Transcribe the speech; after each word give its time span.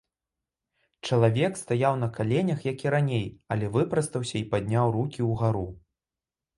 Чалавек 1.09 1.59
стаяў 1.63 1.93
на 2.05 2.09
каленях, 2.17 2.59
як 2.71 2.77
і 2.87 2.97
раней, 2.97 3.31
але 3.53 3.73
выпрастаўся 3.79 4.35
і 4.45 4.45
падняў 4.57 4.85
рукі 5.01 5.21
ўгару. 5.33 5.67